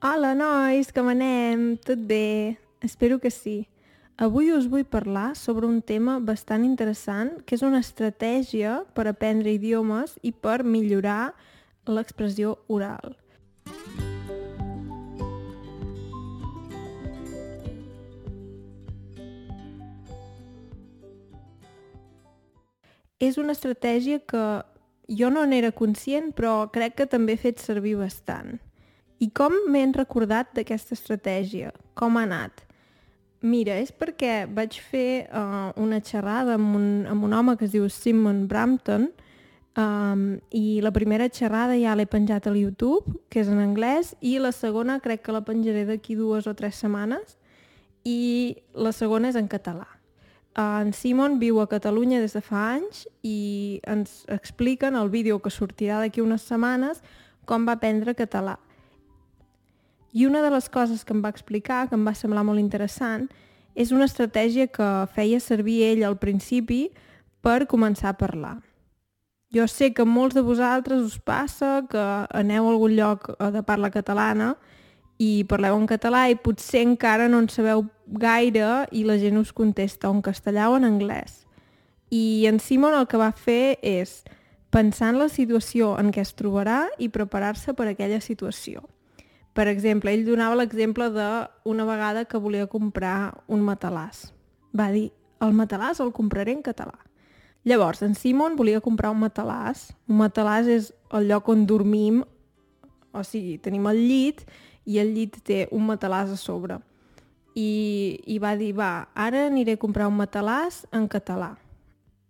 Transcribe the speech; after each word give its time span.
Hola, 0.00 0.28
nois, 0.32 0.92
com 0.94 1.08
anem? 1.10 1.72
Tot 1.82 1.98
bé? 1.98 2.56
Espero 2.80 3.16
que 3.18 3.32
sí. 3.34 3.66
Avui 4.14 4.52
us 4.54 4.68
vull 4.70 4.84
parlar 4.86 5.32
sobre 5.34 5.66
un 5.66 5.80
tema 5.82 6.20
bastant 6.22 6.62
interessant, 6.62 7.32
que 7.42 7.56
és 7.56 7.64
una 7.66 7.80
estratègia 7.82 8.76
per 8.94 9.08
aprendre 9.10 9.50
idiomes 9.50 10.14
i 10.22 10.30
per 10.30 10.62
millorar 10.62 11.32
l'expressió 11.90 12.54
oral. 12.70 13.16
És 23.18 23.34
una 23.34 23.50
estratègia 23.50 24.22
que 24.22 24.46
jo 25.10 25.34
no 25.34 25.42
n'era 25.42 25.74
conscient, 25.74 26.30
però 26.30 26.70
crec 26.70 27.00
que 27.02 27.10
també 27.10 27.34
he 27.34 27.44
fet 27.48 27.58
servir 27.58 27.98
bastant. 27.98 28.60
I 29.18 29.30
com 29.34 29.54
m'he 29.66 29.84
recordat 29.96 30.52
d'aquesta 30.54 30.94
estratègia? 30.94 31.72
Com 31.98 32.16
ha 32.16 32.24
anat? 32.28 32.64
Mira, 33.42 33.76
és 33.78 33.90
perquè 33.94 34.46
vaig 34.50 34.80
fer 34.82 35.28
uh, 35.30 35.70
una 35.78 36.00
xerrada 36.02 36.56
amb 36.58 36.74
un, 36.74 36.88
amb 37.06 37.26
un 37.26 37.34
home 37.34 37.54
que 37.58 37.66
es 37.66 37.74
diu 37.74 37.86
Simon 37.90 38.46
Brampton 38.50 39.08
um, 39.78 40.24
i 40.50 40.80
la 40.82 40.90
primera 40.94 41.28
xerrada 41.30 41.76
ja 41.78 41.94
l'he 41.94 42.06
penjat 42.10 42.46
a 42.46 42.54
YouTube, 42.54 43.14
que 43.30 43.42
és 43.42 43.50
en 43.50 43.62
anglès, 43.62 44.16
i 44.20 44.38
la 44.42 44.50
segona 44.50 44.98
crec 45.02 45.22
que 45.26 45.34
la 45.34 45.44
penjaré 45.46 45.84
d'aquí 45.86 46.18
dues 46.18 46.50
o 46.50 46.54
tres 46.58 46.82
setmanes 46.82 47.36
i 48.06 48.56
la 48.74 48.90
segona 48.94 49.30
és 49.30 49.38
en 49.38 49.46
català. 49.50 49.86
En 50.58 50.90
Simon 50.90 51.38
viu 51.38 51.60
a 51.62 51.68
Catalunya 51.70 52.18
des 52.18 52.34
de 52.34 52.42
fa 52.42 52.72
anys 52.74 53.04
i 53.22 53.78
ens 53.86 54.24
expliquen 54.34 54.98
el 54.98 55.10
vídeo 55.10 55.38
que 55.38 55.54
sortirà 55.54 56.00
d'aquí 56.02 56.22
unes 56.24 56.42
setmanes 56.42 57.02
com 57.46 57.66
va 57.66 57.78
aprendre 57.78 58.18
català. 58.18 58.58
I 60.18 60.26
una 60.26 60.40
de 60.42 60.50
les 60.50 60.66
coses 60.68 61.04
que 61.04 61.14
em 61.14 61.20
va 61.22 61.30
explicar, 61.30 61.84
que 61.86 61.94
em 61.94 62.02
va 62.02 62.16
semblar 62.18 62.42
molt 62.42 62.58
interessant, 62.58 63.28
és 63.78 63.92
una 63.94 64.08
estratègia 64.08 64.66
que 64.66 64.86
feia 65.14 65.38
servir 65.38 65.76
ell 65.86 66.02
al 66.08 66.16
principi 66.18 66.88
per 67.44 67.68
començar 67.70 68.10
a 68.10 68.18
parlar. 68.18 68.56
Jo 69.54 69.68
sé 69.70 69.92
que 69.94 70.08
molts 70.08 70.34
de 70.34 70.42
vosaltres 70.42 71.04
us 71.06 71.20
passa 71.22 71.84
que 71.92 72.02
aneu 72.34 72.66
a 72.66 72.72
algun 72.72 72.96
lloc 72.98 73.30
de 73.38 73.62
parla 73.62 73.92
catalana 73.94 74.56
i 75.22 75.46
parleu 75.46 75.78
en 75.78 75.86
català 75.86 76.26
i 76.26 76.40
potser 76.42 76.82
encara 76.88 77.30
no 77.30 77.44
en 77.44 77.48
sabeu 77.54 77.86
gaire 78.26 78.88
i 78.90 79.06
la 79.06 79.20
gent 79.22 79.38
us 79.38 79.54
contesta 79.54 80.10
en 80.10 80.18
castellà 80.26 80.66
o 80.72 80.76
en 80.82 80.90
anglès. 80.90 81.44
I 82.10 82.50
en 82.50 82.58
Simon 82.58 82.98
el 82.98 83.06
que 83.06 83.22
va 83.22 83.30
fer 83.30 83.78
és 83.86 84.24
pensar 84.74 85.14
en 85.14 85.22
la 85.22 85.30
situació 85.30 85.94
en 86.02 86.10
què 86.10 86.26
es 86.26 86.34
trobarà 86.34 86.88
i 86.98 87.06
preparar-se 87.06 87.78
per 87.78 87.86
aquella 87.86 88.18
situació. 88.18 88.82
Per 89.58 89.66
exemple, 89.66 90.12
ell 90.14 90.22
donava 90.22 90.54
l'exemple 90.54 91.08
d'una 91.10 91.84
vegada 91.88 92.22
que 92.30 92.38
volia 92.38 92.68
comprar 92.70 93.42
un 93.50 93.64
matalàs. 93.66 94.28
Va 94.70 94.92
dir, 94.94 95.08
el 95.42 95.54
matalàs 95.58 95.98
el 95.98 96.12
compraré 96.14 96.52
en 96.54 96.60
català. 96.62 96.94
Llavors, 97.66 98.04
en 98.06 98.14
Simon 98.14 98.54
volia 98.54 98.78
comprar 98.80 99.10
un 99.10 99.18
matalàs. 99.18 99.88
Un 100.06 100.20
matalàs 100.20 100.68
és 100.70 100.92
el 101.10 101.26
lloc 101.26 101.50
on 101.50 101.64
dormim, 101.66 102.20
o 103.10 103.24
sigui, 103.26 103.56
tenim 103.58 103.88
el 103.90 103.98
llit 103.98 104.44
i 104.86 105.00
el 105.02 105.10
llit 105.16 105.40
té 105.42 105.64
un 105.74 105.88
matalàs 105.88 106.30
a 106.36 106.38
sobre. 106.38 106.78
I, 107.58 108.22
i 108.30 108.38
va 108.38 108.54
dir, 108.54 108.70
va, 108.78 109.08
ara 109.18 109.48
aniré 109.48 109.74
a 109.74 109.82
comprar 109.82 110.06
un 110.06 110.20
matalàs 110.20 110.84
en 110.94 111.10
català 111.10 111.56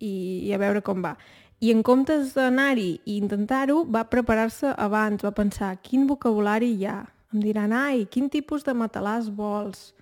i, 0.00 0.48
i 0.48 0.56
a 0.56 0.62
veure 0.64 0.80
com 0.80 1.04
va. 1.04 1.12
I 1.60 1.74
en 1.76 1.84
comptes 1.84 2.32
d'anar-hi 2.38 3.02
i 3.04 3.20
intentar-ho, 3.20 3.82
va 3.84 4.06
preparar-se 4.08 4.72
abans, 4.78 5.20
va 5.20 5.36
pensar 5.36 5.74
quin 5.84 6.08
vocabulari 6.08 6.72
hi 6.72 6.88
ha. 6.88 6.98
Em 7.34 7.42
diran, 7.44 7.74
ai, 7.76 8.06
quin 8.08 8.30
tipus 8.32 8.64
de 8.64 8.72
matalàs 8.72 9.28
vols? 9.28 9.92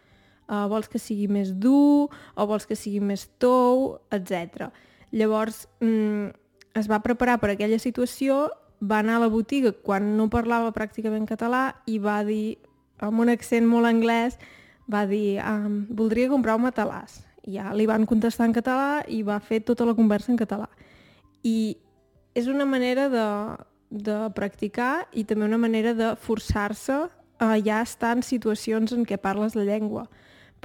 Uh, 0.46 0.68
vols 0.70 0.86
que 0.86 1.00
sigui 1.02 1.26
més 1.26 1.50
dur 1.50 2.06
o 2.38 2.44
vols 2.46 2.68
que 2.70 2.76
sigui 2.78 3.00
més 3.02 3.24
tou, 3.42 3.96
etc. 4.14 4.68
Llavors, 5.10 5.64
mm, 5.82 6.28
es 6.78 6.86
va 6.86 7.02
preparar 7.02 7.40
per 7.42 7.50
aquella 7.50 7.80
situació 7.82 8.44
va 8.78 9.00
anar 9.00 9.16
a 9.16 9.24
la 9.24 9.32
botiga 9.32 9.72
quan 9.72 10.12
no 10.16 10.28
parlava 10.30 10.74
pràcticament 10.76 11.26
català 11.26 11.74
i 11.90 11.98
va 11.98 12.20
dir, 12.24 12.58
amb 13.02 13.24
un 13.24 13.32
accent 13.32 13.66
molt 13.66 13.88
anglès, 13.88 14.38
va 14.86 15.02
dir, 15.10 15.40
um, 15.42 15.86
voldria 15.90 16.30
comprar 16.30 16.54
un 16.54 16.66
matalàs. 16.68 17.24
I 17.42 17.58
ja 17.58 17.72
li 17.74 17.86
van 17.90 18.06
contestar 18.06 18.46
en 18.46 18.54
català 18.54 19.02
i 19.08 19.22
va 19.26 19.40
fer 19.40 19.64
tota 19.64 19.86
la 19.86 19.96
conversa 19.98 20.30
en 20.30 20.38
català. 20.38 20.68
I 21.42 21.76
és 22.38 22.46
una 22.46 22.66
manera 22.68 23.08
de, 23.10 23.26
de 23.90 24.30
practicar 24.34 25.06
i 25.12 25.24
també 25.24 25.46
una 25.46 25.58
manera 25.58 25.94
de 25.94 26.14
forçar-se 26.20 27.06
a 27.38 27.56
ja 27.60 27.82
estar 27.82 28.16
en 28.16 28.22
situacions 28.24 28.92
en 28.96 29.04
què 29.04 29.18
parles 29.20 29.56
la 29.56 29.66
llengua. 29.66 30.06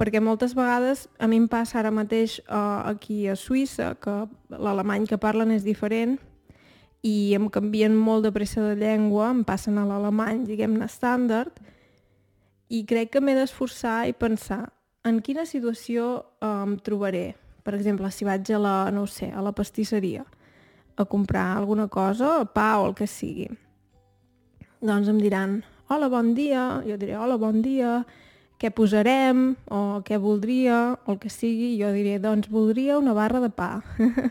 Perquè 0.00 0.22
moltes 0.24 0.54
vegades, 0.56 1.06
a 1.20 1.28
mi 1.28 1.36
em 1.38 1.48
passa 1.48 1.78
ara 1.80 1.92
mateix 1.92 2.38
uh, 2.48 2.88
aquí 2.88 3.26
a 3.28 3.36
Suïssa, 3.36 3.92
que 4.00 4.24
l'alemany 4.48 5.04
que 5.06 5.20
parlen 5.20 5.52
és 5.52 5.66
diferent, 5.66 6.16
i 7.02 7.34
em 7.36 7.48
canvien 7.52 7.94
molt 7.98 8.24
de 8.24 8.32
pressa 8.32 8.62
de 8.62 8.76
llengua, 8.78 9.28
em 9.34 9.42
passen 9.44 9.78
a 9.78 9.86
l'alemany, 9.86 10.46
diguem-ne, 10.48 10.86
estàndard, 10.86 11.58
i 12.72 12.84
crec 12.88 13.12
que 13.12 13.20
m'he 13.20 13.34
d'esforçar 13.36 14.06
i 14.08 14.16
pensar 14.16 14.64
en 15.04 15.18
quina 15.20 15.44
situació 15.44 16.22
eh, 16.40 16.46
em 16.48 16.78
trobaré. 16.80 17.34
Per 17.62 17.74
exemple, 17.76 18.08
si 18.10 18.24
vaig 18.26 18.48
a 18.54 18.58
la, 18.58 18.76
no 18.94 19.04
sé, 19.06 19.28
a 19.30 19.42
la 19.44 19.52
pastisseria 19.52 20.24
a 20.96 21.04
comprar 21.04 21.56
alguna 21.56 21.88
cosa, 21.88 22.44
pa 22.44 22.78
o 22.80 22.88
el 22.88 22.94
que 22.94 23.06
sigui. 23.08 23.48
Doncs 24.82 25.08
em 25.08 25.20
diran, 25.22 25.60
hola, 25.92 26.08
bon 26.08 26.32
dia, 26.34 26.82
jo 26.88 26.96
diré, 26.96 27.18
hola, 27.20 27.36
bon 27.36 27.58
dia, 27.60 28.06
què 28.56 28.70
posarem, 28.72 29.58
o 29.68 30.00
què 30.06 30.16
voldria, 30.16 30.94
o 31.04 31.12
el 31.12 31.18
que 31.20 31.28
sigui, 31.28 31.74
jo 31.76 31.90
diré, 31.92 32.14
doncs 32.22 32.48
voldria 32.48 32.96
una 32.96 33.12
barra 33.12 33.42
de 33.42 33.50
pa. 33.52 33.82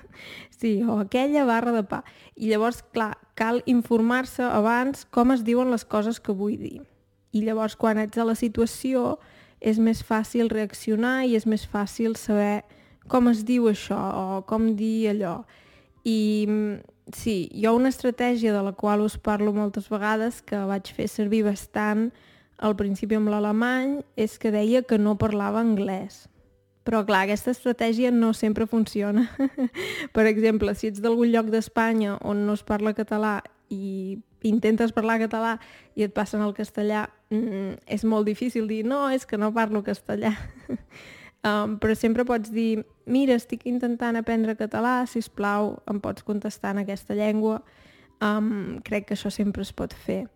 sí, 0.59 0.79
o 0.81 0.97
aquella 1.03 1.43
barra 1.45 1.75
de 1.75 1.83
pa. 1.85 1.99
I 2.33 2.49
llavors, 2.49 2.81
clar, 2.95 3.13
cal 3.37 3.61
informar-se 3.69 4.41
abans 4.47 5.05
com 5.13 5.35
es 5.35 5.45
diuen 5.45 5.69
les 5.69 5.85
coses 5.85 6.17
que 6.17 6.33
vull 6.33 6.57
dir. 6.57 6.79
I 7.29 7.43
llavors, 7.45 7.77
quan 7.77 8.01
ets 8.01 8.17
a 8.17 8.25
la 8.25 8.33
situació, 8.39 9.19
és 9.61 9.77
més 9.77 10.01
fàcil 10.01 10.49
reaccionar 10.49 11.27
i 11.29 11.37
és 11.37 11.45
més 11.45 11.67
fàcil 11.69 12.17
saber 12.17 12.63
com 13.05 13.29
es 13.29 13.45
diu 13.45 13.69
això 13.69 13.99
o 13.99 14.41
com 14.49 14.71
dir 14.79 15.11
allò. 15.13 15.43
I 16.09 16.17
sí, 17.13 17.49
ha 17.65 17.71
una 17.73 17.89
estratègia 17.89 18.53
de 18.53 18.63
la 18.63 18.73
qual 18.73 19.01
us 19.01 19.17
parlo 19.17 19.53
moltes 19.53 19.89
vegades 19.89 20.41
que 20.41 20.59
vaig 20.69 20.91
fer 20.93 21.07
servir 21.09 21.43
bastant 21.47 22.09
al 22.61 22.75
principi 22.77 23.17
amb 23.17 23.31
l'alemany 23.33 24.01
és 24.15 24.37
que 24.37 24.51
deia 24.53 24.83
que 24.85 24.99
no 25.01 25.17
parlava 25.17 25.61
anglès. 25.61 26.27
Però 26.85 27.03
clar, 27.05 27.25
aquesta 27.25 27.53
estratègia 27.53 28.09
no 28.11 28.33
sempre 28.33 28.65
funciona. 28.65 29.27
per 30.15 30.25
exemple, 30.25 30.73
si 30.75 30.89
ets 30.89 31.01
d'algun 31.01 31.29
lloc 31.33 31.51
d'Espanya 31.53 32.17
on 32.25 32.45
no 32.47 32.57
es 32.57 32.63
parla 32.65 32.95
català 32.97 33.39
i 33.69 34.17
intentes 34.43 34.93
parlar 34.93 35.19
català 35.21 35.55
i 35.95 36.03
et 36.03 36.13
passen 36.13 36.41
al 36.41 36.55
castellà, 36.57 37.05
mm, 37.29 37.85
és 37.85 38.03
molt 38.03 38.25
difícil 38.25 38.67
dir 38.67 38.83
no, 38.85 39.07
és 39.13 39.25
que 39.25 39.37
no 39.37 39.53
parlo 39.53 39.83
castellà. 39.85 40.33
um, 41.47 41.77
però 41.81 41.95
sempre 41.95 42.25
pots 42.25 42.51
dir 42.53 42.83
mira, 43.05 43.35
estic 43.35 43.65
intentant 43.69 44.17
aprendre 44.17 44.55
català, 44.55 45.05
si 45.07 45.21
plau, 45.35 45.77
em 45.89 45.99
pots 45.99 46.23
contestar 46.23 46.75
en 46.75 46.83
aquesta 46.83 47.15
llengua. 47.17 47.61
Um, 48.21 48.79
crec 48.85 49.07
que 49.09 49.15
això 49.17 49.31
sempre 49.33 49.65
es 49.65 49.73
pot 49.73 49.93
fer. 49.93 50.27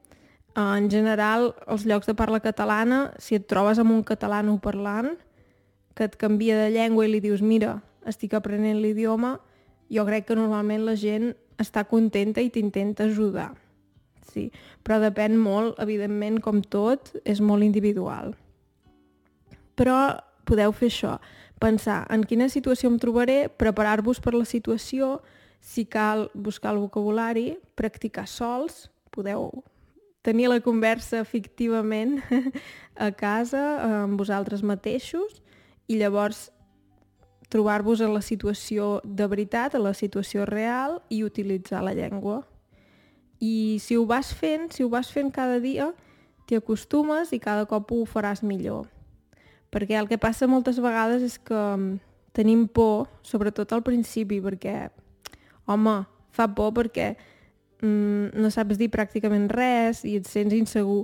En 0.55 0.89
general, 0.89 1.53
els 1.67 1.83
llocs 1.85 2.07
de 2.07 2.15
parla 2.15 2.39
catalana, 2.39 3.11
si 3.19 3.35
et 3.35 3.47
trobes 3.47 3.79
amb 3.79 3.91
un 3.91 4.03
català 4.07 4.41
no 4.41 4.55
parlant, 4.63 5.11
que 5.95 6.07
et 6.07 6.15
canvia 6.19 6.57
de 6.57 6.71
llengua 6.71 7.05
i 7.05 7.11
li 7.11 7.19
dius 7.23 7.43
mira, 7.43 7.81
estic 8.07 8.33
aprenent 8.33 8.79
l'idioma, 8.81 9.37
jo 9.91 10.05
crec 10.07 10.29
que 10.29 10.37
normalment 10.39 10.85
la 10.87 10.95
gent 10.95 11.33
està 11.61 11.85
contenta 11.87 12.41
i 12.41 12.49
t'intenta 12.49 13.05
ajudar. 13.05 13.51
Sí, 14.31 14.49
però 14.83 14.97
depèn 14.99 15.37
molt, 15.39 15.77
evidentment, 15.79 16.41
com 16.43 16.61
tot, 16.63 17.13
és 17.23 17.39
molt 17.39 17.63
individual. 17.63 18.33
Però 19.75 19.99
podeu 20.45 20.73
fer 20.75 20.89
això, 20.91 21.17
pensar 21.59 22.03
en 22.13 22.23
quina 22.27 22.49
situació 22.51 22.91
em 22.91 22.99
trobaré, 23.01 23.45
preparar-vos 23.49 24.21
per 24.21 24.35
la 24.35 24.45
situació, 24.45 25.19
si 25.65 25.85
cal 25.89 26.29
buscar 26.33 26.75
el 26.75 26.83
vocabulari, 26.83 27.55
practicar 27.75 28.27
sols, 28.29 28.89
podeu 29.11 29.63
tenir 30.25 30.49
la 30.49 30.59
conversa 30.61 31.23
fictivament 31.25 32.19
a 32.95 33.11
casa 33.13 33.63
amb 34.03 34.17
vosaltres 34.17 34.63
mateixos 34.65 35.41
i 35.87 35.99
llavors 35.99 36.49
trobar-vos 37.49 38.01
en 38.01 38.13
la 38.13 38.23
situació 38.25 39.01
de 39.05 39.27
veritat, 39.29 39.75
en 39.75 39.85
la 39.85 39.93
situació 39.93 40.47
real 40.49 40.99
i 41.13 41.21
utilitzar 41.23 41.83
la 41.85 41.93
llengua. 41.93 42.41
I 43.39 43.77
si 43.83 43.97
ho 43.97 44.05
vas 44.09 44.33
fent, 44.33 44.71
si 44.73 44.83
ho 44.83 44.89
vas 44.89 45.11
fent 45.13 45.29
cada 45.33 45.59
dia, 45.61 45.91
t'hi 46.45 46.57
acostumes 46.57 47.33
i 47.33 47.39
cada 47.39 47.69
cop 47.69 47.93
ho 47.93 48.01
faràs 48.09 48.41
millor. 48.41 48.89
Perquè 49.75 49.99
el 49.99 50.07
que 50.07 50.19
passa 50.21 50.47
moltes 50.47 50.79
vegades 50.79 51.25
és 51.25 51.35
que 51.43 51.55
mm, 51.55 51.99
tenim 52.35 52.65
por, 52.71 53.09
sobretot 53.27 53.75
al 53.75 53.83
principi, 53.83 54.39
perquè, 54.43 54.87
home, 55.67 55.97
fa 56.31 56.47
por 56.47 56.71
perquè 56.79 57.11
mm, 57.83 58.39
no 58.39 58.51
saps 58.51 58.79
dir 58.79 58.87
pràcticament 58.93 59.49
res 59.51 60.05
i 60.07 60.15
et 60.21 60.31
sents 60.31 60.55
insegur, 60.55 61.03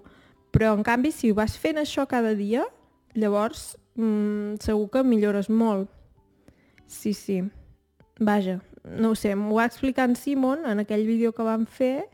Però, 0.51 0.73
en 0.75 0.83
canvi, 0.83 1.13
si 1.15 1.31
ho 1.31 1.35
vas 1.35 1.55
fent 1.57 1.79
això 1.79 2.03
cada 2.11 2.35
dia, 2.35 2.65
llavors 3.15 3.77
mm, 3.95 4.59
segur 4.63 4.89
que 4.91 5.03
millores 5.07 5.47
molt. 5.49 5.87
Sí, 6.91 7.13
sí. 7.15 7.39
Vaja, 8.19 8.59
no 8.83 9.13
ho 9.13 9.15
sé, 9.15 9.31
m'ho 9.39 9.55
va 9.61 9.69
explicar 9.69 10.09
en 10.09 10.17
Simon 10.19 10.67
en 10.67 10.83
aquell 10.83 11.07
vídeo 11.07 11.31
que 11.31 11.47
vam 11.47 11.63
fer 11.65 12.10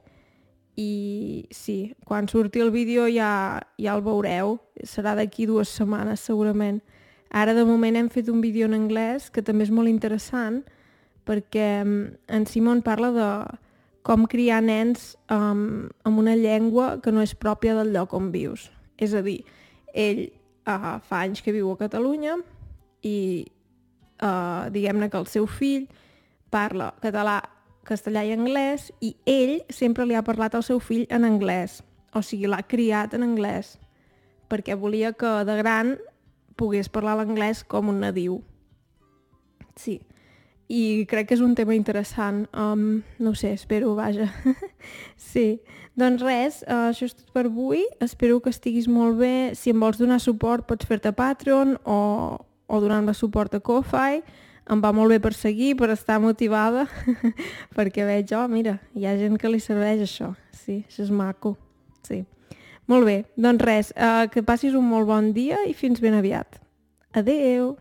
i 0.78 1.48
sí, 1.50 1.96
quan 2.06 2.28
surti 2.30 2.62
el 2.62 2.70
vídeo 2.72 3.08
ja, 3.10 3.66
ja 3.82 3.96
el 3.98 4.04
veureu. 4.06 4.60
Serà 4.86 5.16
d'aquí 5.18 5.48
dues 5.50 5.74
setmanes, 5.74 6.22
segurament. 6.22 6.84
Ara, 7.34 7.56
de 7.58 7.66
moment, 7.66 7.98
hem 7.98 8.12
fet 8.14 8.30
un 8.30 8.40
vídeo 8.46 8.70
en 8.70 8.78
anglès 8.78 9.32
que 9.34 9.42
també 9.42 9.66
és 9.66 9.74
molt 9.74 9.90
interessant 9.90 10.62
perquè 11.28 11.82
mm, 11.82 12.04
en 12.38 12.46
Simon 12.48 12.84
parla 12.86 13.10
de 13.12 13.30
com 14.08 14.24
criar 14.32 14.62
nens 14.64 15.18
um, 15.34 15.90
amb 16.08 16.22
una 16.22 16.38
llengua 16.40 17.02
que 17.04 17.12
no 17.12 17.26
és 17.26 17.36
pròpia 17.36 17.76
del 17.76 17.92
lloc 17.92 18.14
on 18.16 18.30
vius. 18.32 18.70
És 18.96 19.12
a 19.18 19.24
dir, 19.26 19.42
ell 19.92 20.30
uh, 20.64 20.96
fa 21.04 21.26
anys 21.26 21.44
que 21.44 21.52
viu 21.52 21.74
a 21.74 21.80
Catalunya 21.82 22.38
i 23.04 23.18
uh, 24.22 24.70
diguem-ne 24.72 25.10
que 25.12 25.20
el 25.20 25.28
seu 25.28 25.50
fill 25.50 25.90
parla 26.54 26.94
català, 27.04 27.42
castellà 27.88 28.24
i 28.28 28.34
anglès 28.36 28.92
i 29.02 29.14
ell 29.26 29.62
sempre 29.74 30.06
li 30.06 30.18
ha 30.18 30.26
parlat 30.28 30.56
al 30.56 30.66
seu 30.68 30.82
fill 30.84 31.08
en 31.10 31.26
anglès. 31.28 31.82
O 32.16 32.22
sigui, 32.22 32.50
l'ha 32.52 32.64
criat 32.64 33.16
en 33.18 33.26
anglès 33.26 33.78
perquè 34.48 34.78
volia 34.80 35.12
que 35.12 35.32
de 35.48 35.58
gran 35.60 35.98
pogués 36.60 36.88
parlar 36.90 37.18
l'anglès 37.20 37.64
com 37.68 37.90
un 37.92 38.00
nadiu. 38.04 38.42
Sí 39.76 40.00
i 40.68 41.06
crec 41.08 41.30
que 41.30 41.36
és 41.38 41.44
un 41.44 41.56
tema 41.56 41.76
interessant. 41.76 42.46
Um, 42.52 43.04
no 43.24 43.34
sé, 43.36 43.54
espero, 43.56 43.94
vaja. 43.96 44.28
sí, 45.32 45.62
doncs 45.96 46.24
res, 46.24 46.60
uh, 46.68 46.90
això 46.92 47.08
és 47.08 47.16
tot 47.16 47.32
per 47.36 47.46
avui. 47.48 47.86
Espero 48.04 48.42
que 48.44 48.52
estiguis 48.52 48.90
molt 48.92 49.18
bé. 49.22 49.54
Si 49.56 49.72
em 49.72 49.80
vols 49.80 50.00
donar 50.00 50.20
suport 50.24 50.68
pots 50.68 50.88
fer-te 50.88 51.14
Patreon 51.16 51.78
o, 51.86 52.00
o 52.68 52.82
donar-me 52.84 53.16
suport 53.16 53.56
a 53.56 53.64
Ko-Fi. 53.64 54.22
Em 54.68 54.82
va 54.84 54.92
molt 54.92 55.14
bé 55.14 55.20
per 55.24 55.32
seguir, 55.34 55.76
per 55.80 55.90
estar 55.94 56.20
motivada, 56.20 56.86
perquè 57.78 58.04
veig, 58.08 58.34
oh, 58.36 58.48
mira, 58.52 58.78
hi 58.96 59.08
ha 59.08 59.16
gent 59.20 59.40
que 59.40 59.52
li 59.52 59.62
serveix 59.64 60.04
això. 60.04 60.34
Sí, 60.52 60.82
això 60.84 61.06
és 61.06 61.12
maco. 61.14 61.56
Sí. 62.04 62.26
Molt 62.88 63.08
bé, 63.08 63.18
doncs 63.36 63.64
res, 63.64 63.92
uh, 63.96 64.28
que 64.32 64.44
passis 64.48 64.76
un 64.76 64.88
molt 64.88 65.08
bon 65.08 65.34
dia 65.36 65.64
i 65.68 65.76
fins 65.76 66.04
ben 66.04 66.16
aviat. 66.20 66.60
Adeu! 67.16 67.76